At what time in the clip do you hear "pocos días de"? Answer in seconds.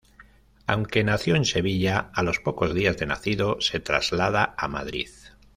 2.39-3.05